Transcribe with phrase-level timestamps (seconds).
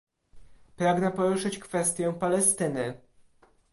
[0.75, 2.97] Pragnę poruszyć kwestię Palestyny